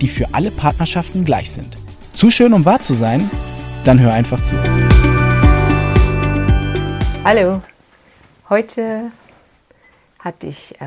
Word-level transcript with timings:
die 0.00 0.08
für 0.08 0.26
alle 0.32 0.50
Partnerschaften 0.50 1.24
gleich 1.24 1.50
sind. 1.50 1.76
Zu 2.12 2.30
schön, 2.30 2.52
um 2.52 2.64
wahr 2.64 2.80
zu 2.80 2.94
sein? 2.94 3.30
Dann 3.84 4.00
hör 4.00 4.12
einfach 4.12 4.40
zu. 4.42 4.56
Hallo, 7.24 7.62
heute 8.48 9.10
hatte 10.18 10.46
ich, 10.46 10.80
äh, 10.80 10.86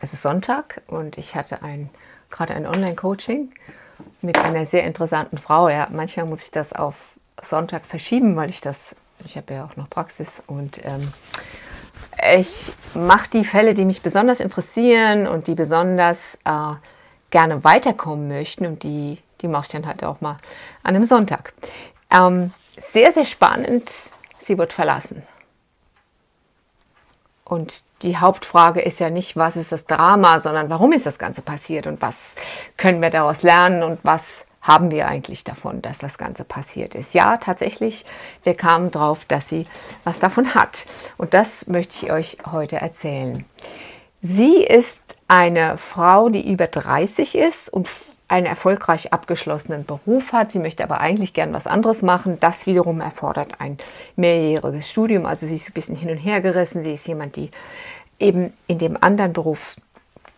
es 0.00 0.12
ist 0.12 0.22
Sonntag 0.22 0.82
und 0.86 1.16
ich 1.18 1.34
hatte 1.34 1.62
ein, 1.62 1.90
gerade 2.30 2.54
ein 2.54 2.66
Online-Coaching 2.66 3.50
mit 4.20 4.38
einer 4.38 4.66
sehr 4.66 4.84
interessanten 4.84 5.38
Frau. 5.38 5.68
Ja, 5.68 5.88
manchmal 5.90 6.26
muss 6.26 6.42
ich 6.42 6.50
das 6.50 6.72
auf 6.72 7.14
Sonntag 7.42 7.84
verschieben, 7.84 8.36
weil 8.36 8.50
ich 8.50 8.60
das, 8.60 8.76
ich 9.24 9.36
habe 9.36 9.54
ja 9.54 9.64
auch 9.64 9.76
noch 9.76 9.88
Praxis 9.88 10.42
und 10.46 10.84
ähm, 10.84 11.12
ich 12.38 12.72
mache 12.94 13.30
die 13.30 13.44
Fälle, 13.44 13.74
die 13.74 13.84
mich 13.84 14.02
besonders 14.02 14.40
interessieren 14.40 15.26
und 15.26 15.46
die 15.46 15.54
besonders 15.54 16.38
äh, 16.44 16.74
gerne 17.32 17.64
weiterkommen 17.64 18.28
möchten 18.28 18.64
und 18.64 18.84
die, 18.84 19.18
die 19.40 19.48
mache 19.48 19.64
ich 19.64 19.72
dann 19.72 19.86
halt 19.86 20.04
auch 20.04 20.20
mal 20.20 20.36
an 20.84 20.94
einem 20.94 21.04
Sonntag. 21.04 21.52
Ähm, 22.10 22.52
sehr, 22.92 23.12
sehr 23.12 23.24
spannend. 23.24 23.90
Sie 24.38 24.56
wird 24.56 24.72
verlassen. 24.72 25.24
Und 27.44 27.82
die 28.02 28.16
Hauptfrage 28.16 28.80
ist 28.80 29.00
ja 29.00 29.10
nicht, 29.10 29.36
was 29.36 29.56
ist 29.56 29.72
das 29.72 29.86
Drama, 29.86 30.40
sondern 30.40 30.70
warum 30.70 30.92
ist 30.92 31.06
das 31.06 31.18
Ganze 31.18 31.42
passiert 31.42 31.86
und 31.86 32.00
was 32.00 32.34
können 32.76 33.02
wir 33.02 33.10
daraus 33.10 33.42
lernen 33.42 33.82
und 33.82 33.98
was 34.04 34.22
haben 34.62 34.92
wir 34.92 35.08
eigentlich 35.08 35.42
davon, 35.42 35.82
dass 35.82 35.98
das 35.98 36.18
Ganze 36.18 36.44
passiert 36.44 36.94
ist. 36.94 37.14
Ja, 37.14 37.36
tatsächlich, 37.36 38.06
wir 38.44 38.54
kamen 38.54 38.90
drauf, 38.90 39.24
dass 39.24 39.48
sie 39.48 39.66
was 40.04 40.20
davon 40.20 40.54
hat. 40.54 40.84
Und 41.18 41.34
das 41.34 41.66
möchte 41.66 42.06
ich 42.06 42.12
euch 42.12 42.38
heute 42.50 42.76
erzählen. 42.76 43.44
Sie 44.22 44.62
ist 44.62 45.01
eine 45.32 45.78
Frau, 45.78 46.28
die 46.28 46.46
über 46.52 46.66
30 46.66 47.36
ist 47.36 47.72
und 47.72 47.88
einen 48.28 48.44
erfolgreich 48.44 49.14
abgeschlossenen 49.14 49.86
Beruf 49.86 50.34
hat. 50.34 50.52
Sie 50.52 50.58
möchte 50.58 50.84
aber 50.84 51.00
eigentlich 51.00 51.32
gern 51.32 51.54
was 51.54 51.66
anderes 51.66 52.02
machen. 52.02 52.36
Das 52.38 52.66
wiederum 52.66 53.00
erfordert 53.00 53.58
ein 53.58 53.78
mehrjähriges 54.16 54.90
Studium. 54.90 55.24
Also 55.24 55.46
sie 55.46 55.56
ist 55.56 55.70
ein 55.70 55.72
bisschen 55.72 55.96
hin 55.96 56.10
und 56.10 56.18
her 56.18 56.42
gerissen. 56.42 56.82
Sie 56.82 56.92
ist 56.92 57.08
jemand, 57.08 57.36
die 57.36 57.50
eben 58.18 58.52
in 58.66 58.76
dem 58.76 59.02
anderen 59.02 59.32
Beruf 59.32 59.76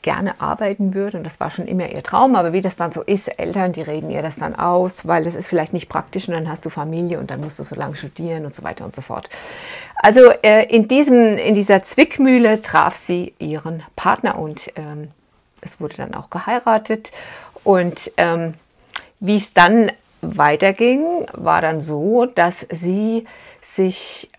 gerne 0.05 0.41
arbeiten 0.41 0.95
würde. 0.95 1.17
Und 1.17 1.25
das 1.25 1.41
war 1.41 1.51
schon 1.51 1.67
immer 1.67 1.89
ihr 1.89 2.03
Traum. 2.03 2.37
Aber 2.37 2.53
wie 2.53 2.61
das 2.61 2.77
dann 2.77 2.93
so 2.93 3.03
ist, 3.03 3.27
Eltern, 3.39 3.73
die 3.73 3.83
reden 3.83 4.11
ihr 4.11 4.23
das 4.23 4.37
dann 4.37 4.55
aus, 4.55 5.09
weil 5.09 5.25
das 5.25 5.35
ist 5.35 5.49
vielleicht 5.49 5.73
nicht 5.73 5.89
praktisch 5.89 6.29
und 6.29 6.35
dann 6.35 6.49
hast 6.49 6.65
du 6.65 6.71
Familie 6.71 7.19
und 7.19 7.31
dann 7.31 7.41
musst 7.41 7.59
du 7.59 7.65
so 7.65 7.75
lange 7.75 7.97
studieren 7.97 8.45
und 8.45 8.55
so 8.55 8.63
weiter 8.63 8.85
und 8.85 8.95
so 8.95 9.03
fort. 9.03 9.29
Also 9.97 10.31
äh, 10.43 10.67
in, 10.67 10.87
diesem, 10.87 11.39
in 11.39 11.55
dieser 11.55 11.83
Zwickmühle 11.83 12.61
traf 12.61 12.95
sie 12.95 13.35
ihren 13.39 13.83
Partner 13.97 14.39
und 14.39 14.71
ähm, 14.77 15.09
es 15.63 15.81
wurde 15.81 15.97
dann 15.97 16.15
auch 16.15 16.29
geheiratet. 16.29 17.11
Und 17.65 18.13
ähm, 18.19 18.55
wie 19.21 19.39
es 19.39 19.55
dann 19.55 19.91
weiterging, 20.21 21.27
war 21.33 21.63
dann 21.63 21.81
so, 21.81 22.27
dass 22.27 22.67
sie 22.71 23.27
sich 23.63 24.31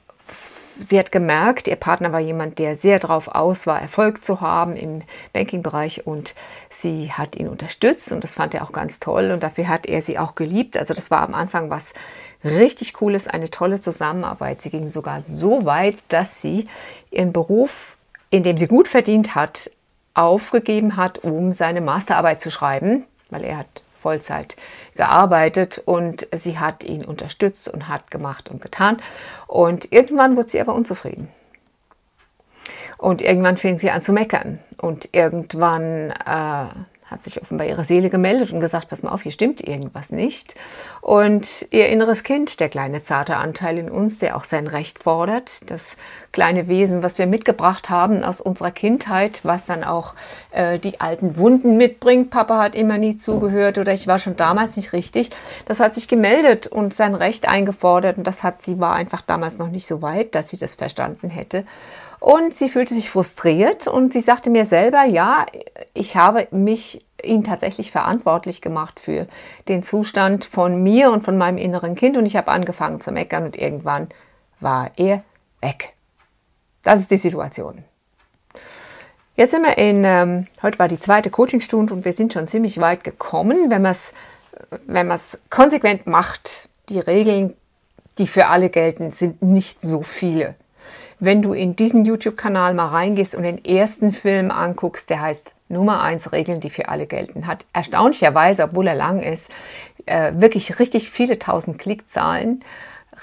sie 0.79 0.99
hat 0.99 1.11
gemerkt, 1.11 1.67
ihr 1.67 1.75
Partner 1.75 2.11
war 2.11 2.19
jemand, 2.19 2.59
der 2.59 2.75
sehr 2.75 2.99
darauf 2.99 3.27
aus 3.27 3.67
war, 3.67 3.81
Erfolg 3.81 4.23
zu 4.23 4.41
haben 4.41 4.75
im 4.75 5.01
Banking-Bereich 5.33 6.05
und 6.05 6.35
sie 6.69 7.11
hat 7.11 7.35
ihn 7.35 7.47
unterstützt 7.47 8.11
und 8.11 8.23
das 8.23 8.35
fand 8.35 8.53
er 8.53 8.63
auch 8.63 8.71
ganz 8.71 8.99
toll 8.99 9.31
und 9.31 9.43
dafür 9.43 9.67
hat 9.67 9.85
er 9.85 10.01
sie 10.01 10.19
auch 10.19 10.35
geliebt. 10.35 10.77
Also 10.77 10.93
das 10.93 11.11
war 11.11 11.21
am 11.21 11.33
Anfang 11.33 11.69
was 11.69 11.93
richtig 12.43 12.93
Cooles, 12.93 13.27
eine 13.27 13.49
tolle 13.49 13.79
Zusammenarbeit. 13.79 14.61
Sie 14.61 14.69
ging 14.69 14.89
sogar 14.89 15.23
so 15.23 15.65
weit, 15.65 15.97
dass 16.09 16.41
sie 16.41 16.67
ihren 17.11 17.33
Beruf, 17.33 17.97
in 18.29 18.43
dem 18.43 18.57
sie 18.57 18.67
gut 18.67 18.87
verdient 18.87 19.35
hat, 19.35 19.71
aufgegeben 20.13 20.95
hat, 20.97 21.19
um 21.19 21.51
seine 21.51 21.81
Masterarbeit 21.81 22.41
zu 22.41 22.51
schreiben, 22.51 23.05
weil 23.29 23.43
er 23.43 23.57
hat 23.57 23.83
Vollzeit 24.05 24.55
gearbeitet 24.93 25.81
und 25.83 26.27
sie 26.31 26.59
hat 26.59 26.83
ihn 26.83 27.03
unterstützt 27.03 27.67
und 27.67 27.87
hat 27.87 28.11
gemacht 28.11 28.49
und 28.51 28.61
getan. 28.61 28.97
Und 29.47 29.91
irgendwann 29.91 30.37
wurde 30.37 30.49
sie 30.49 30.61
aber 30.61 30.75
unzufrieden. 30.75 31.27
Und 32.99 33.23
irgendwann 33.23 33.57
fing 33.57 33.79
sie 33.79 33.89
an 33.89 34.03
zu 34.03 34.13
meckern. 34.13 34.59
Und 34.77 35.09
irgendwann 35.11 36.11
äh, 36.11 36.67
hat 37.05 37.23
sich 37.23 37.39
offenbar 37.41 37.67
ihre 37.67 37.83
Seele 37.83 38.09
gemeldet 38.09 38.51
und 38.51 38.59
gesagt, 38.59 38.89
pass 38.89 39.03
mal 39.03 39.11
auf, 39.11 39.21
hier 39.21 39.31
stimmt 39.31 39.61
irgendwas 39.61 40.11
nicht. 40.11 40.55
Und 41.01 41.67
ihr 41.69 41.89
inneres 41.89 42.23
Kind, 42.23 42.59
der 42.59 42.67
kleine 42.67 43.01
zarte 43.03 43.37
Anteil 43.37 43.77
in 43.77 43.91
uns, 43.91 44.17
der 44.17 44.35
auch 44.35 44.43
sein 44.43 44.65
Recht 44.65 45.03
fordert, 45.03 45.69
das 45.69 45.97
kleine 46.31 46.67
Wesen, 46.67 47.03
was 47.03 47.19
wir 47.19 47.27
mitgebracht 47.27 47.91
haben 47.91 48.23
aus 48.23 48.41
unserer 48.41 48.71
Kindheit, 48.71 49.41
was 49.43 49.65
dann 49.65 49.83
auch 49.83 50.15
äh, 50.49 50.79
die 50.79 50.99
alten 50.99 51.37
Wunden 51.37 51.77
mitbringt. 51.77 52.31
Papa 52.31 52.57
hat 52.57 52.75
immer 52.75 52.97
nie 52.97 53.17
zugehört 53.17 53.77
oder 53.77 53.93
ich 53.93 54.07
war 54.07 54.17
schon 54.17 54.35
damals 54.35 54.75
nicht 54.75 54.91
richtig. 54.91 55.29
Das 55.67 55.79
hat 55.79 55.93
sich 55.93 56.07
gemeldet 56.07 56.65
und 56.65 56.93
sein 56.95 57.13
Recht 57.13 57.47
eingefordert 57.47 58.17
und 58.17 58.25
das 58.25 58.41
hat 58.41 58.63
sie 58.63 58.79
war 58.79 58.95
einfach 58.95 59.21
damals 59.21 59.59
noch 59.59 59.69
nicht 59.69 59.85
so 59.85 60.01
weit, 60.01 60.33
dass 60.33 60.49
sie 60.49 60.57
das 60.57 60.73
verstanden 60.73 61.29
hätte. 61.29 61.65
Und 62.25 62.55
sie 62.55 62.69
fühlte 62.69 62.95
sich 62.95 63.11
frustriert 63.11 63.85
und 63.85 64.11
sie 64.11 64.19
sagte 64.19 64.49
mir 64.49 64.65
selber, 64.65 65.03
ja, 65.03 65.45
ich 65.93 66.15
habe 66.15 66.47
mich 66.49 67.05
ihn 67.23 67.43
tatsächlich 67.43 67.91
verantwortlich 67.91 68.61
gemacht 68.61 68.99
für 68.99 69.27
den 69.67 69.83
Zustand 69.83 70.43
von 70.43 70.81
mir 70.81 71.11
und 71.11 71.23
von 71.23 71.37
meinem 71.37 71.59
inneren 71.59 71.93
Kind 71.93 72.17
und 72.17 72.25
ich 72.25 72.35
habe 72.35 72.51
angefangen 72.51 72.99
zu 72.99 73.11
meckern 73.11 73.43
und 73.43 73.55
irgendwann 73.55 74.09
war 74.59 74.89
er 74.97 75.23
weg. 75.61 75.93
Das 76.81 76.99
ist 76.99 77.11
die 77.11 77.17
Situation. 77.17 77.83
Jetzt 79.35 79.51
sind 79.51 79.61
wir 79.61 79.77
in, 79.77 80.03
ähm, 80.03 80.47
heute 80.63 80.79
war 80.79 80.87
die 80.87 80.99
zweite 80.99 81.29
Coachingstunde 81.29 81.93
und 81.93 82.05
wir 82.05 82.13
sind 82.13 82.33
schon 82.33 82.47
ziemlich 82.47 82.81
weit 82.81 83.03
gekommen, 83.03 83.69
wenn 83.69 83.83
man 83.83 83.91
es 83.91 84.15
wenn 84.87 85.13
konsequent 85.51 86.07
macht. 86.07 86.69
Die 86.89 86.99
Regeln, 86.99 87.53
die 88.17 88.25
für 88.25 88.47
alle 88.47 88.71
gelten, 88.71 89.11
sind 89.11 89.43
nicht 89.43 89.79
so 89.79 90.01
viele 90.01 90.55
wenn 91.25 91.41
du 91.41 91.53
in 91.53 91.75
diesen 91.75 92.05
YouTube-Kanal 92.05 92.73
mal 92.73 92.87
reingehst 92.87 93.35
und 93.35 93.43
den 93.43 93.63
ersten 93.63 94.13
Film 94.13 94.51
anguckst, 94.51 95.09
der 95.09 95.21
heißt 95.21 95.53
Nummer 95.67 96.01
1 96.01 96.31
Regeln, 96.31 96.59
die 96.59 96.69
für 96.69 96.89
alle 96.89 97.07
gelten, 97.07 97.47
hat 97.47 97.65
erstaunlicherweise, 97.73 98.63
obwohl 98.63 98.87
er 98.87 98.95
lang 98.95 99.21
ist, 99.21 99.51
äh, 100.05 100.31
wirklich 100.35 100.79
richtig 100.79 101.09
viele 101.09 101.39
tausend 101.39 101.79
Klickzahlen. 101.79 102.63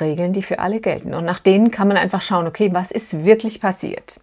Regeln, 0.01 0.33
die 0.33 0.43
für 0.43 0.59
alle 0.59 0.81
gelten. 0.81 1.15
Und 1.15 1.25
nach 1.25 1.39
denen 1.39 1.71
kann 1.71 1.89
man 1.89 1.97
einfach 1.97 2.23
schauen, 2.23 2.47
okay, 2.47 2.71
was 2.73 2.91
ist 2.91 3.25
wirklich 3.25 3.61
passiert? 3.61 4.21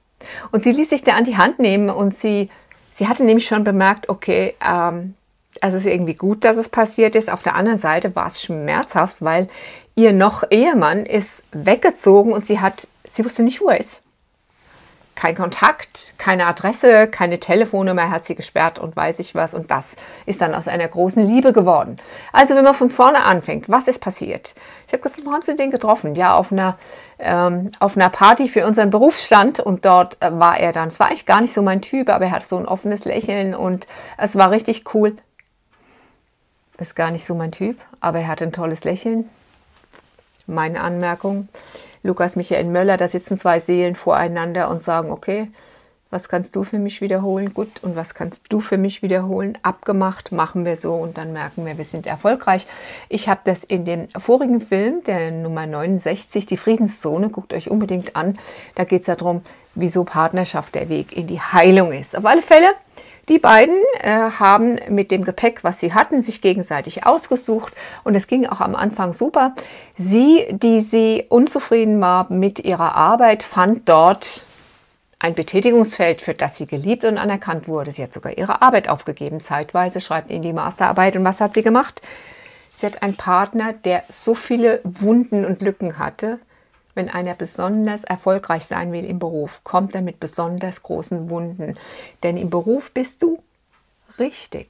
Und 0.51 0.63
sie 0.63 0.71
ließ 0.71 0.89
sich 0.89 1.03
da 1.03 1.13
an 1.13 1.23
die 1.23 1.37
Hand 1.37 1.59
nehmen 1.59 1.89
und 1.89 2.15
sie, 2.15 2.49
sie 2.91 3.07
hatte 3.07 3.23
nämlich 3.23 3.47
schon 3.47 3.63
bemerkt, 3.63 4.09
okay, 4.09 4.55
ähm, 4.67 5.15
es 5.61 5.73
ist 5.73 5.85
irgendwie 5.85 6.15
gut, 6.15 6.45
dass 6.45 6.57
es 6.57 6.69
passiert 6.69 7.15
ist. 7.15 7.31
Auf 7.31 7.43
der 7.43 7.55
anderen 7.55 7.79
Seite 7.79 8.15
war 8.15 8.27
es 8.27 8.41
schmerzhaft, 8.41 9.17
weil 9.19 9.47
ihr 9.95 10.13
noch 10.13 10.43
Ehemann 10.49 11.05
ist 11.05 11.43
weggezogen 11.51 12.31
und 12.31 12.45
sie 12.45 12.59
hat 12.59 12.87
Sie 13.09 13.25
wusste 13.25 13.43
nicht, 13.43 13.59
wo 13.59 13.69
er 13.69 13.79
ist. 13.79 14.01
Kein 15.15 15.35
Kontakt, 15.35 16.13
keine 16.17 16.45
Adresse, 16.45 17.05
keine 17.07 17.41
Telefonnummer 17.41 18.09
hat 18.09 18.23
sie 18.23 18.35
gesperrt 18.35 18.79
und 18.79 18.95
weiß 18.95 19.19
ich 19.19 19.35
was. 19.35 19.53
Und 19.53 19.69
das 19.69 19.97
ist 20.25 20.39
dann 20.39 20.55
aus 20.55 20.69
einer 20.69 20.87
großen 20.87 21.21
Liebe 21.21 21.51
geworden. 21.51 21.97
Also 22.31 22.55
wenn 22.55 22.63
man 22.63 22.73
von 22.73 22.89
vorne 22.89 23.25
anfängt, 23.25 23.67
was 23.67 23.89
ist 23.89 23.99
passiert? 23.99 24.55
Ich 24.87 24.93
habe 24.93 25.03
gesagt, 25.03 25.25
wo 25.25 25.33
haben 25.33 25.41
Sie 25.41 25.57
den 25.57 25.71
getroffen? 25.71 26.15
Ja, 26.15 26.35
auf 26.35 26.53
einer, 26.53 26.77
ähm, 27.17 27.73
auf 27.79 27.97
einer 27.97 28.07
Party 28.07 28.47
für 28.47 28.65
unseren 28.65 28.91
Berufsstand 28.91 29.59
und 29.59 29.83
dort 29.83 30.15
äh, 30.21 30.31
war 30.31 30.57
er 30.57 30.71
dann. 30.71 30.87
Es 30.87 31.01
war 31.01 31.07
eigentlich 31.07 31.25
gar 31.25 31.41
nicht 31.41 31.53
so 31.53 31.61
mein 31.61 31.81
Typ, 31.81 32.07
aber 32.07 32.27
er 32.27 32.31
hat 32.31 32.45
so 32.45 32.57
ein 32.57 32.65
offenes 32.65 33.03
Lächeln 33.03 33.53
und 33.53 33.87
es 34.17 34.37
war 34.37 34.51
richtig 34.51 34.93
cool. 34.93 35.17
Ist 36.77 36.95
gar 36.95 37.11
nicht 37.11 37.25
so 37.25 37.35
mein 37.35 37.51
Typ, 37.51 37.77
aber 37.99 38.19
er 38.19 38.29
hat 38.29 38.41
ein 38.41 38.53
tolles 38.53 38.85
Lächeln. 38.85 39.29
Meine 40.47 40.79
Anmerkung. 40.79 41.49
Lukas 42.03 42.35
Michael 42.35 42.65
Möller, 42.65 42.97
da 42.97 43.07
sitzen 43.07 43.37
zwei 43.37 43.59
Seelen 43.59 43.95
voreinander 43.95 44.69
und 44.69 44.81
sagen, 44.81 45.11
okay, 45.11 45.49
was 46.11 46.27
kannst 46.27 46.55
du 46.55 46.63
für 46.63 46.79
mich 46.79 47.01
wiederholen? 47.01 47.53
Gut, 47.53 47.83
und 47.83 47.95
was 47.95 48.15
kannst 48.15 48.51
du 48.51 48.61
für 48.61 48.77
mich 48.77 49.03
wiederholen? 49.03 49.57
Abgemacht, 49.61 50.31
machen 50.31 50.65
wir 50.65 50.75
so 50.75 50.95
und 50.95 51.19
dann 51.19 51.33
merken 51.33 51.65
wir, 51.65 51.77
wir 51.77 51.85
sind 51.85 52.07
erfolgreich. 52.07 52.65
Ich 53.09 53.29
habe 53.29 53.41
das 53.43 53.63
in 53.63 53.85
dem 53.85 54.09
vorigen 54.17 54.59
Film, 54.59 55.03
der 55.03 55.31
Nummer 55.31 55.67
69, 55.67 56.47
die 56.47 56.57
Friedenszone, 56.57 57.29
guckt 57.29 57.53
euch 57.53 57.69
unbedingt 57.69 58.15
an. 58.15 58.39
Da 58.73 58.85
geht 58.85 59.01
es 59.01 59.05
darum, 59.05 59.41
wieso 59.75 60.03
Partnerschaft 60.03 60.73
der 60.73 60.89
Weg 60.89 61.15
in 61.15 61.27
die 61.27 61.39
Heilung 61.39 61.91
ist. 61.91 62.17
Auf 62.17 62.25
alle 62.25 62.41
Fälle, 62.41 62.73
Die 63.29 63.37
beiden 63.37 63.77
äh, 64.01 64.09
haben 64.11 64.79
mit 64.89 65.11
dem 65.11 65.23
Gepäck, 65.23 65.63
was 65.63 65.79
sie 65.79 65.93
hatten, 65.93 66.23
sich 66.23 66.41
gegenseitig 66.41 67.05
ausgesucht 67.05 67.73
und 68.03 68.15
es 68.15 68.25
ging 68.25 68.47
auch 68.47 68.59
am 68.59 68.75
Anfang 68.75 69.13
super. 69.13 69.53
Sie, 69.95 70.47
die 70.49 70.81
sie 70.81 71.25
unzufrieden 71.29 72.01
war 72.01 72.31
mit 72.31 72.59
ihrer 72.59 72.95
Arbeit, 72.95 73.43
fand 73.43 73.87
dort 73.87 74.45
ein 75.19 75.35
Betätigungsfeld, 75.35 76.23
für 76.23 76.33
das 76.33 76.57
sie 76.57 76.65
geliebt 76.65 77.05
und 77.05 77.19
anerkannt 77.19 77.67
wurde. 77.67 77.91
Sie 77.91 78.01
hat 78.01 78.13
sogar 78.13 78.35
ihre 78.35 78.63
Arbeit 78.63 78.89
aufgegeben, 78.89 79.41
zeitweise 79.41 80.01
schreibt 80.01 80.31
in 80.31 80.41
die 80.41 80.53
Masterarbeit. 80.53 81.15
Und 81.15 81.23
was 81.23 81.39
hat 81.39 81.53
sie 81.53 81.61
gemacht? 81.61 82.01
Sie 82.73 82.85
hat 82.85 83.03
einen 83.03 83.15
Partner, 83.17 83.73
der 83.73 84.05
so 84.09 84.33
viele 84.33 84.79
Wunden 84.83 85.45
und 85.45 85.61
Lücken 85.61 85.99
hatte. 85.99 86.39
Wenn 86.99 87.09
einer 87.09 87.33
besonders 87.33 88.03
erfolgreich 88.03 88.65
sein 88.65 88.91
will 88.91 89.05
im 89.05 89.19
Beruf, 89.19 89.63
kommt 89.63 89.95
er 89.95 90.01
mit 90.01 90.19
besonders 90.19 90.83
großen 90.83 91.29
Wunden. 91.29 91.77
Denn 92.23 92.35
im 92.35 92.49
Beruf 92.49 92.91
bist 92.91 93.23
du 93.23 93.41
richtig. 94.19 94.67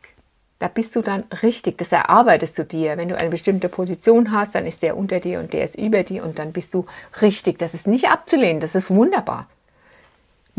Da 0.60 0.68
bist 0.68 0.96
du 0.96 1.02
dann 1.02 1.24
richtig, 1.42 1.80
das 1.80 1.92
erarbeitest 1.92 2.56
du 2.60 2.66
dir. 2.66 2.98
Wenn 2.98 3.10
du 3.10 3.18
eine 3.18 3.32
bestimmte 3.32 3.68
Position 3.68 4.32
hast, 4.32 4.54
dann 4.54 4.68
ist 4.68 4.84
der 4.84 4.96
unter 4.96 5.20
dir 5.20 5.40
und 5.40 5.54
der 5.54 5.64
ist 5.64 5.76
über 5.76 6.04
dir 6.04 6.24
und 6.24 6.38
dann 6.38 6.52
bist 6.52 6.72
du 6.76 6.86
richtig. 7.20 7.58
Das 7.58 7.74
ist 7.74 7.88
nicht 7.88 8.10
abzulehnen, 8.10 8.60
das 8.60 8.76
ist 8.76 8.92
wunderbar. 8.92 9.48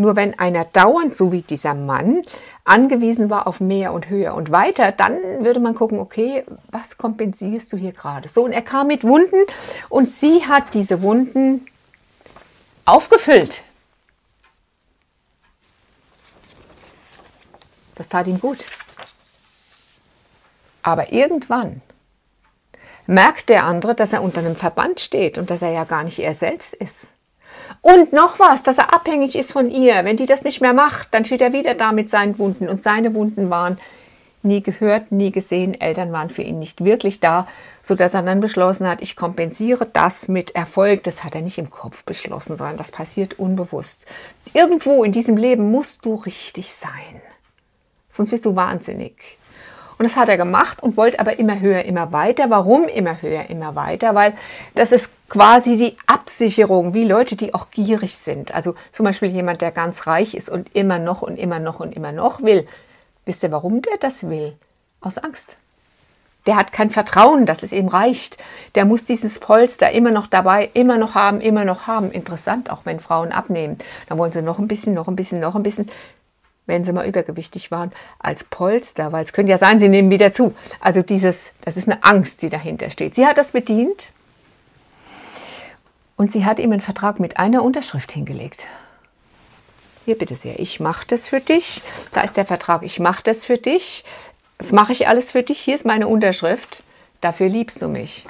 Nur 0.00 0.16
wenn 0.16 0.38
einer 0.38 0.64
dauernd, 0.64 1.14
so 1.14 1.30
wie 1.30 1.42
dieser 1.42 1.74
Mann, 1.74 2.22
angewiesen 2.64 3.28
war 3.28 3.46
auf 3.46 3.60
mehr 3.60 3.92
und 3.92 4.08
höher 4.08 4.34
und 4.34 4.50
weiter, 4.50 4.92
dann 4.92 5.44
würde 5.44 5.60
man 5.60 5.74
gucken, 5.74 5.98
okay, 5.98 6.46
was 6.70 6.96
kompensierst 6.96 7.70
du 7.70 7.76
hier 7.76 7.92
gerade? 7.92 8.26
So, 8.26 8.46
und 8.46 8.52
er 8.52 8.62
kam 8.62 8.86
mit 8.86 9.04
Wunden 9.04 9.44
und 9.90 10.10
sie 10.10 10.46
hat 10.46 10.72
diese 10.72 11.02
Wunden 11.02 11.66
aufgefüllt. 12.86 13.62
Das 17.96 18.08
tat 18.08 18.26
ihm 18.26 18.40
gut. 18.40 18.64
Aber 20.82 21.12
irgendwann 21.12 21.82
merkt 23.06 23.50
der 23.50 23.64
andere, 23.64 23.94
dass 23.94 24.14
er 24.14 24.22
unter 24.22 24.40
einem 24.40 24.56
Verband 24.56 24.98
steht 24.98 25.36
und 25.36 25.50
dass 25.50 25.60
er 25.60 25.72
ja 25.72 25.84
gar 25.84 26.04
nicht 26.04 26.20
er 26.20 26.34
selbst 26.34 26.72
ist. 26.72 27.12
Und 27.80 28.12
noch 28.12 28.38
was, 28.38 28.62
dass 28.62 28.78
er 28.78 28.92
abhängig 28.92 29.36
ist 29.36 29.52
von 29.52 29.70
ihr. 29.70 30.04
Wenn 30.04 30.16
die 30.16 30.26
das 30.26 30.44
nicht 30.44 30.60
mehr 30.60 30.72
macht, 30.74 31.14
dann 31.14 31.24
steht 31.24 31.40
er 31.40 31.52
wieder 31.52 31.74
da 31.74 31.92
mit 31.92 32.10
seinen 32.10 32.38
Wunden. 32.38 32.68
Und 32.68 32.82
seine 32.82 33.14
Wunden 33.14 33.50
waren 33.50 33.78
nie 34.42 34.62
gehört, 34.62 35.12
nie 35.12 35.30
gesehen. 35.30 35.80
Eltern 35.80 36.12
waren 36.12 36.30
für 36.30 36.42
ihn 36.42 36.58
nicht 36.58 36.84
wirklich 36.84 37.20
da, 37.20 37.46
sodass 37.82 38.14
er 38.14 38.22
dann 38.22 38.40
beschlossen 38.40 38.88
hat, 38.88 39.02
ich 39.02 39.16
kompensiere 39.16 39.86
das 39.86 40.28
mit 40.28 40.54
Erfolg. 40.54 41.02
Das 41.04 41.24
hat 41.24 41.34
er 41.34 41.42
nicht 41.42 41.58
im 41.58 41.70
Kopf 41.70 42.04
beschlossen, 42.04 42.56
sondern 42.56 42.76
das 42.76 42.90
passiert 42.90 43.38
unbewusst. 43.38 44.06
Irgendwo 44.52 45.04
in 45.04 45.12
diesem 45.12 45.36
Leben 45.36 45.70
musst 45.70 46.04
du 46.04 46.14
richtig 46.14 46.72
sein. 46.72 47.22
Sonst 48.08 48.32
wirst 48.32 48.44
du 48.44 48.56
wahnsinnig. 48.56 49.38
Und 50.00 50.04
das 50.04 50.16
hat 50.16 50.30
er 50.30 50.38
gemacht 50.38 50.82
und 50.82 50.96
wollte 50.96 51.20
aber 51.20 51.38
immer 51.38 51.60
höher, 51.60 51.84
immer 51.84 52.10
weiter. 52.10 52.48
Warum 52.48 52.84
immer 52.84 53.20
höher, 53.20 53.50
immer 53.50 53.74
weiter? 53.74 54.14
Weil 54.14 54.32
das 54.74 54.92
ist 54.92 55.10
quasi 55.28 55.76
die 55.76 55.94
Absicherung, 56.06 56.94
wie 56.94 57.04
Leute, 57.04 57.36
die 57.36 57.52
auch 57.52 57.70
gierig 57.70 58.16
sind. 58.16 58.54
Also 58.54 58.76
zum 58.92 59.04
Beispiel 59.04 59.28
jemand, 59.28 59.60
der 59.60 59.72
ganz 59.72 60.06
reich 60.06 60.34
ist 60.34 60.48
und 60.48 60.74
immer 60.74 60.98
noch 60.98 61.20
und 61.20 61.38
immer 61.38 61.58
noch 61.58 61.80
und 61.80 61.94
immer 61.94 62.12
noch 62.12 62.40
will. 62.40 62.66
Wisst 63.26 63.42
ihr, 63.42 63.52
warum 63.52 63.82
der 63.82 63.98
das 63.98 64.30
will? 64.30 64.54
Aus 65.02 65.18
Angst. 65.18 65.58
Der 66.46 66.56
hat 66.56 66.72
kein 66.72 66.88
Vertrauen, 66.88 67.44
dass 67.44 67.62
es 67.62 67.72
ihm 67.72 67.88
reicht. 67.88 68.38
Der 68.76 68.86
muss 68.86 69.04
dieses 69.04 69.38
Polster 69.38 69.90
immer 69.90 70.12
noch 70.12 70.28
dabei, 70.28 70.70
immer 70.72 70.96
noch 70.96 71.14
haben, 71.14 71.42
immer 71.42 71.66
noch 71.66 71.86
haben. 71.86 72.10
Interessant, 72.10 72.70
auch 72.70 72.86
wenn 72.86 73.00
Frauen 73.00 73.32
abnehmen. 73.32 73.76
Dann 74.08 74.16
wollen 74.16 74.32
sie 74.32 74.40
noch 74.40 74.58
ein 74.58 74.66
bisschen, 74.66 74.94
noch 74.94 75.08
ein 75.08 75.16
bisschen, 75.16 75.40
noch 75.40 75.56
ein 75.56 75.62
bisschen 75.62 75.90
wenn 76.70 76.84
sie 76.84 76.92
mal 76.92 77.06
übergewichtig 77.06 77.70
waren, 77.70 77.92
als 78.18 78.44
Polster, 78.44 79.12
weil 79.12 79.24
es 79.24 79.34
könnte 79.34 79.50
ja 79.50 79.58
sein, 79.58 79.80
sie 79.80 79.88
nehmen 79.88 80.08
wieder 80.10 80.32
zu. 80.32 80.54
Also 80.80 81.02
dieses, 81.02 81.52
das 81.60 81.76
ist 81.76 81.88
eine 81.88 82.02
Angst, 82.04 82.40
die 82.40 82.48
dahinter 82.48 82.88
steht. 82.88 83.14
Sie 83.14 83.26
hat 83.26 83.36
das 83.36 83.50
bedient 83.50 84.12
und 86.16 86.32
sie 86.32 86.44
hat 86.44 86.60
ihm 86.60 86.72
einen 86.72 86.80
Vertrag 86.80 87.20
mit 87.20 87.38
einer 87.38 87.62
Unterschrift 87.62 88.12
hingelegt. 88.12 88.66
Hier 90.06 90.16
bitte 90.16 90.36
sehr, 90.36 90.58
ich 90.58 90.80
mache 90.80 91.06
das 91.08 91.26
für 91.26 91.40
dich. 91.40 91.82
Da 92.12 92.22
ist 92.22 92.36
der 92.36 92.46
Vertrag, 92.46 92.84
ich 92.84 93.00
mache 93.00 93.22
das 93.22 93.44
für 93.44 93.58
dich. 93.58 94.04
Das 94.56 94.72
mache 94.72 94.92
ich 94.92 95.08
alles 95.08 95.32
für 95.32 95.42
dich. 95.42 95.60
Hier 95.60 95.74
ist 95.74 95.84
meine 95.84 96.06
Unterschrift. 96.06 96.84
Dafür 97.20 97.48
liebst 97.48 97.82
du 97.82 97.88
mich. 97.88 98.26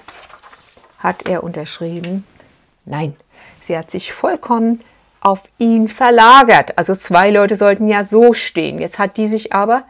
Hat 0.99 1.29
er 1.29 1.45
unterschrieben? 1.45 2.25
Nein, 2.87 3.15
sie 3.61 3.77
hat 3.77 3.91
sich 3.91 4.13
vollkommen 4.13 4.81
auf 5.21 5.43
ihn 5.59 5.89
verlagert. 5.89 6.79
Also 6.79 6.95
zwei 6.95 7.31
Leute 7.31 7.57
sollten 7.57 7.89
ja 7.89 8.05
so 8.05 8.33
stehen. 8.33 8.79
Jetzt 8.79 8.99
hat 8.99 9.17
die 9.17 9.29
sich 9.29 9.53
aber 9.53 9.85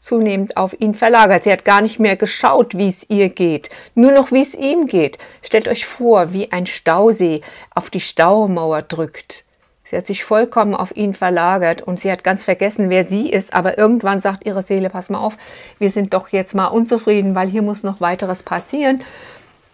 zunehmend 0.00 0.56
auf 0.56 0.78
ihn 0.80 0.94
verlagert. 0.94 1.44
Sie 1.44 1.52
hat 1.52 1.64
gar 1.64 1.80
nicht 1.80 1.98
mehr 1.98 2.16
geschaut, 2.16 2.76
wie 2.76 2.88
es 2.88 3.08
ihr 3.08 3.28
geht, 3.28 3.70
nur 3.94 4.12
noch 4.12 4.32
wie 4.32 4.42
es 4.42 4.54
ihm 4.54 4.86
geht. 4.86 5.18
Stellt 5.42 5.68
euch 5.68 5.86
vor, 5.86 6.32
wie 6.32 6.52
ein 6.52 6.66
Stausee 6.66 7.42
auf 7.74 7.90
die 7.90 8.00
Staumauer 8.00 8.82
drückt. 8.82 9.44
Sie 9.84 9.96
hat 9.96 10.06
sich 10.06 10.22
vollkommen 10.22 10.74
auf 10.74 10.94
ihn 10.96 11.14
verlagert 11.14 11.80
und 11.80 11.98
sie 11.98 12.12
hat 12.12 12.22
ganz 12.22 12.44
vergessen, 12.44 12.90
wer 12.90 13.04
sie 13.04 13.30
ist. 13.30 13.54
Aber 13.54 13.78
irgendwann 13.78 14.20
sagt 14.20 14.44
ihre 14.44 14.62
Seele, 14.62 14.90
pass 14.90 15.08
mal 15.08 15.18
auf, 15.18 15.36
wir 15.78 15.90
sind 15.90 16.12
doch 16.12 16.28
jetzt 16.28 16.54
mal 16.54 16.66
unzufrieden, 16.66 17.34
weil 17.34 17.48
hier 17.48 17.62
muss 17.62 17.82
noch 17.84 18.00
weiteres 18.00 18.42
passieren. 18.42 19.02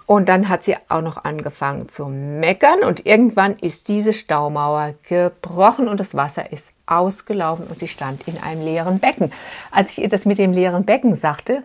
Und 0.07 0.29
dann 0.29 0.51
hat 0.51 0.63
sie 0.63 0.77
auch 0.89 1.01
noch 1.01 1.25
angefangen 1.25 1.89
zu 1.89 2.07
meckern 2.07 2.85
und 2.85 3.07
irgendwann 3.07 3.57
ist 3.59 3.89
diese 3.89 4.13
Staumauer 4.13 4.95
gebrochen 5.09 5.89
und 5.89 5.99
das 5.99 6.15
Wasser 6.15 6.53
ist 6.53 6.75
ausgelaufen 6.85 7.67
und 7.67 7.79
sie 7.79 7.89
stand 7.89 8.29
in 8.29 8.37
einem 8.37 8.61
leeren 8.61 8.99
Becken. 8.99 9.33
Als 9.71 9.93
ich 9.93 10.03
ihr 10.03 10.09
das 10.09 10.27
mit 10.27 10.37
dem 10.37 10.53
leeren 10.53 10.85
Becken 10.85 11.15
sagte, 11.15 11.63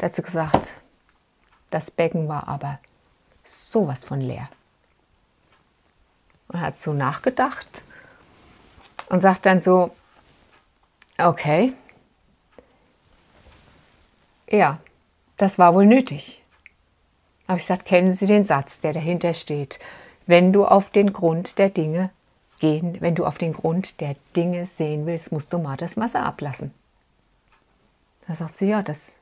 hat 0.00 0.16
sie 0.16 0.22
gesagt, 0.22 0.70
das 1.70 1.90
Becken 1.90 2.28
war 2.28 2.48
aber 2.48 2.78
sowas 3.44 4.04
von 4.04 4.20
leer. 4.20 4.48
Und 6.48 6.60
hat 6.62 6.76
so 6.76 6.94
nachgedacht 6.94 7.82
und 9.10 9.20
sagt 9.20 9.44
dann 9.44 9.60
so, 9.60 9.94
okay, 11.18 11.74
ja, 14.48 14.78
das 15.36 15.58
war 15.58 15.74
wohl 15.74 15.84
nötig. 15.84 16.42
Aber 17.48 17.56
ich 17.56 17.64
gesagt, 17.64 17.86
kennen 17.86 18.12
Sie 18.12 18.26
den 18.26 18.44
Satz, 18.44 18.78
der 18.78 18.92
dahinter 18.92 19.34
steht. 19.34 19.80
Wenn 20.26 20.52
du 20.52 20.66
auf 20.66 20.90
den 20.90 21.12
Grund 21.12 21.58
der 21.58 21.70
Dinge 21.70 22.10
gehen, 22.60 23.00
wenn 23.00 23.14
du 23.14 23.24
auf 23.24 23.38
den 23.38 23.54
Grund 23.54 24.00
der 24.00 24.16
Dinge 24.36 24.66
sehen 24.66 25.06
willst, 25.06 25.32
musst 25.32 25.52
du 25.52 25.58
mal 25.58 25.76
das 25.76 25.96
Wasser 25.96 26.24
ablassen. 26.24 26.74
Da 28.26 28.34
sagt 28.34 28.58
sie, 28.58 28.66
ja, 28.66 28.82
das 28.82 29.14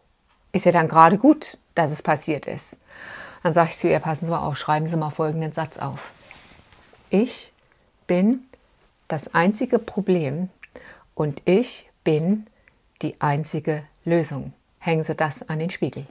ist 0.50 0.66
ja 0.66 0.72
dann 0.72 0.88
gerade 0.88 1.18
gut, 1.18 1.56
dass 1.76 1.92
es 1.92 2.02
passiert 2.02 2.48
ist. 2.48 2.76
Dann 3.44 3.54
sage 3.54 3.70
ich 3.70 3.78
zu 3.78 3.88
ihr, 3.88 4.00
passen 4.00 4.24
Sie 4.26 4.30
mal 4.32 4.40
auf, 4.40 4.56
schreiben 4.56 4.88
Sie 4.88 4.96
mal 4.96 5.10
folgenden 5.10 5.52
Satz 5.52 5.78
auf. 5.78 6.10
Ich 7.10 7.52
bin 8.08 8.40
das 9.06 9.32
einzige 9.34 9.78
Problem 9.78 10.48
und 11.14 11.42
ich 11.44 11.88
bin 12.02 12.48
die 13.02 13.20
einzige 13.20 13.84
Lösung. 14.04 14.52
Hängen 14.80 15.04
Sie 15.04 15.14
das 15.14 15.48
an 15.48 15.60
den 15.60 15.70
Spiegel. 15.70 16.06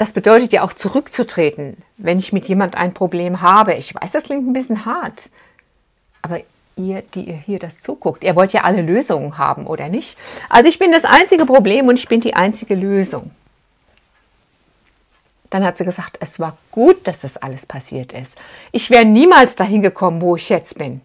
Das 0.00 0.12
bedeutet 0.12 0.54
ja 0.54 0.62
auch 0.62 0.72
zurückzutreten, 0.72 1.76
wenn 1.98 2.18
ich 2.18 2.32
mit 2.32 2.48
jemand 2.48 2.74
ein 2.74 2.94
Problem 2.94 3.42
habe. 3.42 3.74
Ich 3.74 3.94
weiß, 3.94 4.12
das 4.12 4.24
klingt 4.24 4.48
ein 4.48 4.54
bisschen 4.54 4.86
hart, 4.86 5.28
aber 6.22 6.40
ihr, 6.74 7.02
die 7.02 7.24
ihr 7.24 7.36
hier 7.36 7.58
das 7.58 7.82
zuguckt, 7.82 8.24
ihr 8.24 8.34
wollt 8.34 8.54
ja 8.54 8.62
alle 8.62 8.80
Lösungen 8.80 9.36
haben, 9.36 9.66
oder 9.66 9.90
nicht? 9.90 10.16
Also 10.48 10.70
ich 10.70 10.78
bin 10.78 10.90
das 10.90 11.04
einzige 11.04 11.44
Problem 11.44 11.86
und 11.86 11.98
ich 11.98 12.08
bin 12.08 12.22
die 12.22 12.32
einzige 12.32 12.74
Lösung. 12.76 13.30
Dann 15.50 15.66
hat 15.66 15.76
sie 15.76 15.84
gesagt, 15.84 16.16
es 16.20 16.40
war 16.40 16.56
gut, 16.70 17.06
dass 17.06 17.20
das 17.20 17.36
alles 17.36 17.66
passiert 17.66 18.14
ist. 18.14 18.38
Ich 18.72 18.88
wäre 18.88 19.04
niemals 19.04 19.54
dahin 19.54 19.82
gekommen, 19.82 20.22
wo 20.22 20.34
ich 20.34 20.48
jetzt 20.48 20.78
bin. 20.78 21.02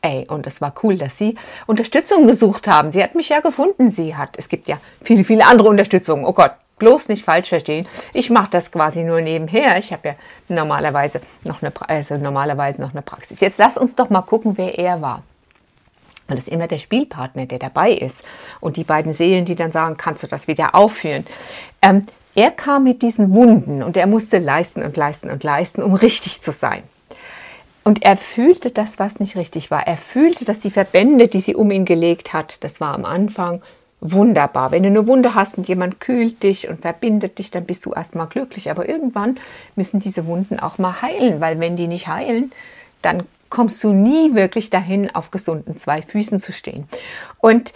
Ey, 0.00 0.24
und 0.26 0.46
es 0.46 0.62
war 0.62 0.72
cool, 0.82 0.96
dass 0.96 1.18
Sie 1.18 1.34
Unterstützung 1.66 2.26
gesucht 2.26 2.66
haben. 2.66 2.92
Sie 2.92 3.02
hat 3.02 3.14
mich 3.14 3.28
ja 3.28 3.40
gefunden. 3.40 3.90
Sie 3.90 4.16
hat, 4.16 4.38
es 4.38 4.48
gibt 4.48 4.68
ja 4.68 4.80
viele, 5.02 5.24
viele 5.24 5.44
andere 5.44 5.68
Unterstützungen. 5.68 6.24
Oh 6.24 6.32
Gott, 6.32 6.52
bloß 6.80 7.06
nicht 7.06 7.24
falsch 7.24 7.50
verstehen. 7.50 7.86
Ich 8.12 8.30
mache 8.30 8.50
das 8.50 8.72
quasi 8.72 9.04
nur 9.04 9.20
nebenher. 9.20 9.78
Ich 9.78 9.92
habe 9.92 10.08
ja 10.08 10.14
normalerweise 10.48 11.20
noch 11.44 11.62
eine, 11.62 11.72
also 11.86 12.16
normalerweise 12.16 12.80
noch 12.80 12.90
eine 12.90 13.02
Praxis. 13.02 13.38
Jetzt 13.38 13.58
lass 13.58 13.76
uns 13.76 13.94
doch 13.94 14.10
mal 14.10 14.22
gucken, 14.22 14.58
wer 14.58 14.76
er 14.76 15.00
war. 15.00 15.22
Das 16.26 16.40
ist 16.40 16.48
immer 16.48 16.66
der 16.66 16.78
Spielpartner, 16.78 17.46
der 17.46 17.58
dabei 17.58 17.92
ist. 17.92 18.24
Und 18.60 18.76
die 18.76 18.84
beiden 18.84 19.12
Seelen, 19.12 19.44
die 19.44 19.54
dann 19.54 19.72
sagen, 19.72 19.96
kannst 19.96 20.22
du 20.22 20.26
das 20.26 20.48
wieder 20.48 20.74
aufführen. 20.74 21.24
Ähm, 21.82 22.06
er 22.34 22.50
kam 22.50 22.84
mit 22.84 23.02
diesen 23.02 23.32
Wunden 23.32 23.82
und 23.82 23.96
er 23.96 24.06
musste 24.06 24.38
leisten 24.38 24.82
und 24.82 24.96
leisten 24.96 25.30
und 25.30 25.42
leisten, 25.44 25.82
um 25.82 25.94
richtig 25.94 26.40
zu 26.40 26.52
sein. 26.52 26.82
Und 27.82 28.04
er 28.04 28.16
fühlte 28.16 28.70
das, 28.70 28.98
was 28.98 29.18
nicht 29.18 29.36
richtig 29.36 29.70
war. 29.70 29.86
Er 29.86 29.96
fühlte, 29.96 30.44
dass 30.44 30.60
die 30.60 30.70
Verbände, 30.70 31.28
die 31.28 31.40
sie 31.40 31.56
um 31.56 31.70
ihn 31.70 31.84
gelegt 31.84 32.32
hat, 32.32 32.62
das 32.62 32.80
war 32.80 32.94
am 32.94 33.04
Anfang 33.04 33.62
wunderbar. 34.00 34.70
Wenn 34.70 34.82
du 34.82 34.88
eine 34.88 35.06
Wunde 35.06 35.34
hast 35.34 35.58
und 35.58 35.68
jemand 35.68 36.00
kühlt 36.00 36.42
dich 36.42 36.68
und 36.68 36.80
verbindet 36.80 37.38
dich, 37.38 37.50
dann 37.50 37.64
bist 37.64 37.84
du 37.86 37.92
erstmal 37.92 38.28
glücklich. 38.28 38.70
Aber 38.70 38.88
irgendwann 38.88 39.38
müssen 39.76 40.00
diese 40.00 40.26
Wunden 40.26 40.58
auch 40.58 40.78
mal 40.78 41.02
heilen, 41.02 41.40
weil 41.40 41.60
wenn 41.60 41.76
die 41.76 41.86
nicht 41.86 42.08
heilen, 42.08 42.52
dann 43.02 43.24
kommst 43.50 43.82
du 43.84 43.92
nie 43.92 44.34
wirklich 44.34 44.70
dahin, 44.70 45.14
auf 45.14 45.30
gesunden 45.30 45.76
zwei 45.76 46.02
Füßen 46.02 46.38
zu 46.38 46.52
stehen. 46.52 46.88
Und 47.38 47.72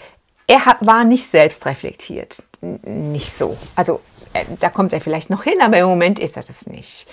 er 0.46 0.60
war 0.80 1.04
nicht 1.04 1.30
selbst 1.30 1.66
reflektiert. 1.66 2.42
Nicht 2.84 3.32
so. 3.32 3.56
Also 3.74 4.00
äh, 4.32 4.44
da 4.60 4.70
kommt 4.70 4.92
er 4.92 5.00
vielleicht 5.00 5.30
noch 5.30 5.42
hin, 5.42 5.60
aber 5.60 5.78
im 5.78 5.86
Moment 5.86 6.18
ist 6.18 6.36
er 6.36 6.42
das 6.42 6.66
nicht. 6.66 7.06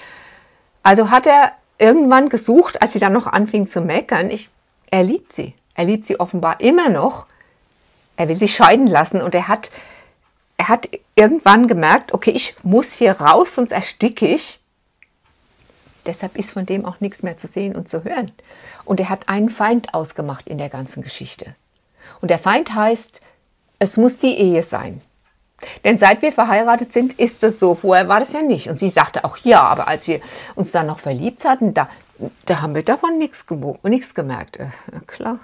Also 0.84 1.10
hat 1.10 1.27
er 1.27 1.53
irgendwann 1.77 2.30
gesucht, 2.30 2.82
als 2.82 2.94
sie 2.94 3.00
dann 3.00 3.13
noch 3.13 3.27
anfing 3.27 3.68
zu 3.68 3.82
meckern, 3.82 4.30
ich, 4.30 4.50
er 4.89 5.03
liebt 5.03 5.34
sie. 5.34 5.53
Er 5.74 5.86
liebt 5.86 6.06
sie 6.06 6.20
offenbar 6.20 6.60
immer 6.62 6.89
noch. 6.89 7.25
Er 8.18 8.27
will 8.27 8.38
sich 8.38 8.56
scheiden 8.56 8.88
lassen 8.88 9.22
und 9.22 9.34
er 9.36 9.48
hat, 9.48 9.72
er 10.58 10.68
hat 10.68 10.89
irgendwann 11.15 11.68
gemerkt, 11.68 12.13
okay, 12.13 12.32
ich 12.32 12.56
muss 12.63 12.94
hier 12.94 13.13
raus, 13.13 13.56
sonst 13.56 13.72
ersticke 13.72 14.27
ich. 14.27 14.60
Deshalb 16.06 16.36
ist 16.36 16.51
von 16.51 16.65
dem 16.65 16.86
auch 16.86 17.00
nichts 17.00 17.24
mehr 17.24 17.38
zu 17.38 17.48
sehen 17.48 17.75
und 17.75 17.88
zu 17.88 18.03
hören. 18.03 18.32
Und 18.86 19.00
er 19.00 19.10
hat 19.10 19.30
einen 19.30 19.50
Feind 19.50 19.94
ausgemacht 19.94 20.50
in 20.50 20.58
der 20.58 20.70
ganzen 20.70 21.03
Geschichte. 21.03 21.56
Und 22.22 22.32
der 22.32 22.39
Feind 22.39 22.74
heißt, 22.74 23.22
es 23.80 23.98
muss 23.98 24.18
die 24.18 24.38
Ehe 24.38 24.63
sein. 24.63 25.01
Denn 25.84 26.00
seit 26.00 26.24
wir 26.24 26.32
verheiratet 26.32 26.91
sind, 26.91 27.13
ist 27.20 27.44
es 27.44 27.60
so. 27.60 27.75
Vorher 27.75 28.08
war 28.08 28.20
das 28.20 28.34
ja 28.34 28.41
nicht. 28.41 28.68
Und 28.68 28.77
sie 28.77 28.89
sagte 28.89 29.24
auch 29.25 29.38
ja, 29.38 29.62
aber 29.62 29.88
als 29.88 30.08
wir 30.08 30.22
uns 30.56 30.72
dann 30.72 30.88
noch 30.88 31.00
verliebt 31.00 31.46
hatten, 31.46 31.75
da, 31.75 31.88
da 32.46 32.62
haben 32.62 32.74
wir 32.74 32.84
davon 32.84 33.20
nichts 33.20 33.46
gemerkt. 34.15 34.58
Äh, 34.58 34.70
klar 35.06 35.39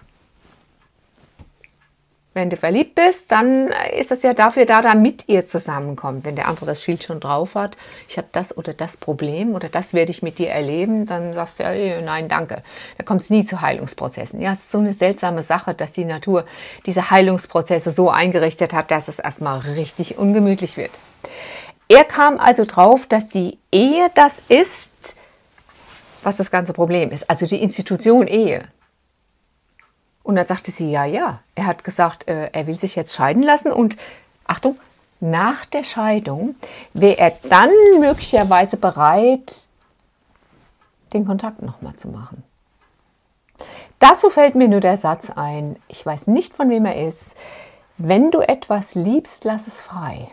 wenn 2.37 2.51
du 2.51 2.55
verliebt 2.55 2.93
bist, 2.93 3.31
dann 3.31 3.69
ist 3.97 4.11
es 4.11 4.21
ja 4.21 4.35
dafür 4.35 4.65
da, 4.65 4.81
damit 4.81 5.27
ihr 5.27 5.43
zusammenkommt. 5.43 6.23
Wenn 6.23 6.35
der 6.35 6.47
andere 6.47 6.67
das 6.67 6.83
Schild 6.83 7.03
schon 7.03 7.19
drauf 7.19 7.55
hat, 7.55 7.77
ich 8.07 8.17
habe 8.17 8.27
das 8.31 8.55
oder 8.55 8.73
das 8.73 8.95
Problem 8.95 9.55
oder 9.55 9.69
das 9.69 9.93
werde 9.93 10.11
ich 10.11 10.21
mit 10.21 10.37
dir 10.37 10.49
erleben, 10.51 11.07
dann 11.07 11.33
sagst 11.33 11.59
du 11.59 11.63
ja, 11.63 11.99
nein, 11.99 12.29
danke. 12.29 12.61
Da 12.97 13.03
kommt 13.03 13.21
es 13.21 13.31
nie 13.31 13.43
zu 13.43 13.61
Heilungsprozessen. 13.61 14.39
Ja, 14.39 14.53
es 14.53 14.59
ist 14.59 14.71
so 14.71 14.77
eine 14.77 14.93
seltsame 14.93 15.41
Sache, 15.41 15.73
dass 15.73 15.93
die 15.93 16.05
Natur 16.05 16.45
diese 16.85 17.09
Heilungsprozesse 17.09 17.89
so 17.89 18.11
eingerichtet 18.11 18.71
hat, 18.71 18.91
dass 18.91 19.07
es 19.07 19.17
erstmal 19.17 19.59
richtig 19.59 20.19
ungemütlich 20.19 20.77
wird. 20.77 20.91
Er 21.89 22.03
kam 22.03 22.39
also 22.39 22.65
drauf, 22.65 23.07
dass 23.07 23.29
die 23.29 23.57
Ehe 23.71 24.11
das 24.13 24.43
ist, 24.47 25.15
was 26.21 26.37
das 26.37 26.51
ganze 26.51 26.73
Problem 26.73 27.09
ist. 27.09 27.29
Also 27.29 27.47
die 27.47 27.63
Institution 27.63 28.27
Ehe. 28.27 28.65
Und 30.27 30.35
dann 30.35 30.45
sagte 30.45 30.71
sie, 30.71 30.91
ja, 30.91 31.05
ja. 31.05 31.39
Er 31.55 31.67
hat 31.67 31.85
gesagt, 31.85 32.27
äh, 32.27 32.49
er 32.51 32.67
will 32.67 32.77
sich 32.77 32.97
jetzt 32.97 33.15
scheiden 33.15 33.41
lassen 33.43 33.71
und 33.71 33.95
Achtung, 34.43 34.77
nach 35.21 35.63
der 35.63 35.85
Scheidung 35.85 36.55
wäre 36.91 37.17
er 37.17 37.31
dann 37.43 37.69
möglicherweise 38.01 38.75
bereit, 38.75 39.69
den 41.13 41.25
Kontakt 41.25 41.61
nochmal 41.61 41.95
zu 41.95 42.09
machen. 42.09 42.43
Dazu 43.99 44.29
fällt 44.29 44.55
mir 44.55 44.67
nur 44.67 44.81
der 44.81 44.97
Satz 44.97 45.29
ein, 45.29 45.77
ich 45.87 46.05
weiß 46.05 46.27
nicht, 46.27 46.57
von 46.57 46.69
wem 46.69 46.85
er 46.85 47.07
ist, 47.07 47.37
wenn 47.97 48.29
du 48.29 48.41
etwas 48.41 48.95
liebst, 48.95 49.45
lass 49.45 49.65
es 49.65 49.79
frei. 49.79 50.27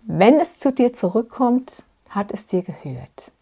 Wenn 0.00 0.40
es 0.40 0.58
zu 0.60 0.72
dir 0.72 0.94
zurückkommt, 0.94 1.82
hat 2.08 2.32
es 2.32 2.46
dir 2.46 2.62
gehört. 2.62 3.32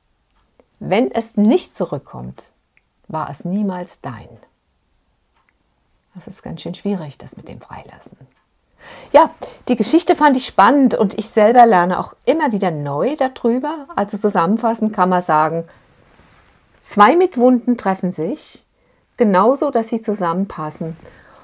Wenn 0.80 1.12
es 1.12 1.36
nicht 1.36 1.76
zurückkommt, 1.76 2.50
war 3.06 3.30
es 3.30 3.44
niemals 3.44 4.00
dein. 4.00 4.28
Das 6.14 6.26
ist 6.26 6.42
ganz 6.42 6.60
schön 6.60 6.74
schwierig, 6.74 7.18
das 7.18 7.36
mit 7.36 7.48
dem 7.48 7.60
Freilassen. 7.60 8.16
Ja, 9.12 9.30
die 9.68 9.76
Geschichte 9.76 10.16
fand 10.16 10.36
ich 10.36 10.46
spannend 10.46 10.94
und 10.94 11.18
ich 11.18 11.28
selber 11.28 11.66
lerne 11.66 11.98
auch 11.98 12.14
immer 12.24 12.52
wieder 12.52 12.70
neu 12.70 13.16
darüber. 13.16 13.86
Also 13.94 14.18
zusammenfassend 14.18 14.92
kann 14.92 15.08
man 15.08 15.22
sagen, 15.22 15.64
zwei 16.80 17.16
mit 17.16 17.38
Wunden 17.38 17.78
treffen 17.78 18.12
sich, 18.12 18.64
genauso, 19.16 19.70
dass 19.70 19.88
sie 19.88 20.02
zusammenpassen. 20.02 20.96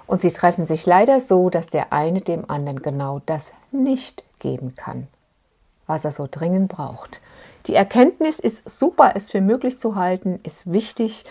Und 0.07 0.23
sie 0.23 0.33
treffen 0.33 0.67
sich 0.67 0.87
leider 0.87 1.21
so, 1.21 1.51
dass 1.51 1.67
der 1.67 1.93
eine 1.93 2.23
dem 2.23 2.49
anderen 2.49 2.81
genau 2.81 3.21
das 3.27 3.53
nicht 3.71 4.25
geben 4.39 4.75
kann, 4.75 5.07
was 5.87 6.05
er 6.05 6.13
so 6.13 6.27
dringend 6.31 6.69
braucht. 6.69 7.21
Die 7.67 7.75
Erkenntnis 7.75 8.39
ist 8.39 8.69
super, 8.69 9.13
es 9.15 9.31
für 9.31 9.43
möglich 9.43 9.79
zu 9.79 9.97
halten, 9.97 10.41
ist 10.45 10.73
wichtig, 10.73 11.27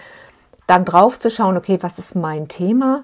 dann 0.67 0.85
drauf 0.85 1.17
zu 1.17 1.31
schauen, 1.31 1.57
okay, 1.57 1.79
was 1.81 1.97
ist 1.97 2.15
mein 2.15 2.47
Thema? 2.47 3.03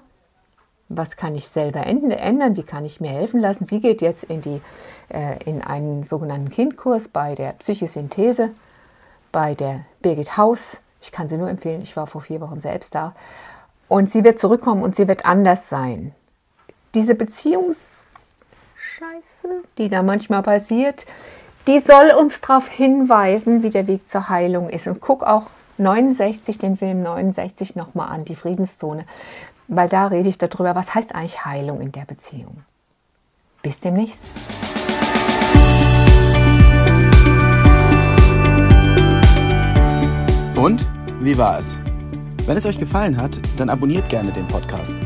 Was 0.88 1.16
kann 1.16 1.34
ich 1.34 1.48
selber 1.48 1.86
ändern, 1.86 2.56
wie 2.56 2.62
kann 2.62 2.84
ich 2.84 3.00
mir 3.00 3.10
helfen 3.10 3.40
lassen. 3.40 3.64
Sie 3.64 3.80
geht 3.80 4.02
jetzt 4.02 4.24
in, 4.24 4.42
die, 4.42 4.60
äh, 5.08 5.42
in 5.44 5.62
einen 5.62 6.04
sogenannten 6.04 6.50
Kindkurs 6.50 7.08
bei 7.08 7.34
der 7.34 7.52
Psychosynthese, 7.52 8.50
bei 9.32 9.54
der 9.54 9.80
Birgit 10.02 10.36
Haus. 10.36 10.76
Ich 11.00 11.12
kann 11.12 11.28
sie 11.28 11.36
nur 11.36 11.48
empfehlen, 11.48 11.82
ich 11.82 11.96
war 11.96 12.06
vor 12.06 12.22
vier 12.22 12.40
Wochen 12.40 12.60
selbst 12.60 12.94
da. 12.94 13.14
Und 13.88 14.10
sie 14.10 14.24
wird 14.24 14.38
zurückkommen 14.38 14.82
und 14.82 14.96
sie 14.96 15.08
wird 15.08 15.26
anders 15.26 15.68
sein. 15.68 16.14
Diese 16.94 17.14
Beziehungsscheiße, 17.14 18.04
die 19.78 19.88
da 19.88 20.02
manchmal 20.02 20.42
passiert, 20.42 21.06
die 21.66 21.80
soll 21.80 22.12
uns 22.18 22.40
darauf 22.40 22.68
hinweisen, 22.68 23.62
wie 23.62 23.70
der 23.70 23.86
Weg 23.86 24.08
zur 24.08 24.28
Heilung 24.28 24.68
ist. 24.68 24.86
Und 24.86 25.00
guck 25.00 25.22
auch 25.22 25.46
69, 25.78 26.58
den 26.58 26.76
Film 26.76 27.02
69 27.02 27.74
nochmal 27.74 28.08
an, 28.08 28.24
die 28.24 28.36
Friedenszone 28.36 29.06
weil 29.68 29.88
da 29.88 30.06
rede 30.06 30.28
ich 30.28 30.38
darüber, 30.38 30.74
was 30.74 30.94
heißt 30.94 31.14
eigentlich 31.14 31.44
Heilung 31.44 31.80
in 31.80 31.92
der 31.92 32.04
Beziehung. 32.04 32.64
Bis 33.62 33.80
demnächst. 33.80 34.24
Und 40.56 40.86
wie 41.20 41.36
war 41.36 41.58
es? 41.58 41.78
Wenn 42.46 42.56
es 42.56 42.66
euch 42.66 42.78
gefallen 42.78 43.16
hat, 43.16 43.40
dann 43.56 43.70
abonniert 43.70 44.08
gerne 44.08 44.32
den 44.32 44.46
Podcast. 44.46 44.96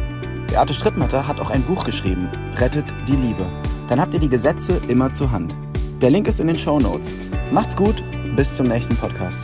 Beate 0.49 0.75
Strittmatter 0.75 1.27
hat 1.27 1.41
auch 1.41 1.51
ein 1.51 1.63
Buch 1.63 1.85
geschrieben, 1.85 2.29
Rettet 2.57 2.87
die 3.07 3.17
Liebe. 3.17 3.47
Dann 3.89 4.01
habt 4.01 4.15
ihr 4.15 4.21
die 4.21 4.29
Gesetze 4.29 4.81
immer 4.89 5.13
zur 5.13 5.31
Hand. 5.31 5.55
Der 6.03 6.11
Link 6.11 6.27
ist 6.27 6.41
in 6.41 6.49
den 6.49 6.57
Show 6.57 6.79
Notes. 6.79 7.15
Macht's 7.53 7.77
gut, 7.77 8.03
bis 8.35 8.57
zum 8.57 8.67
nächsten 8.67 8.97
Podcast. 8.97 9.43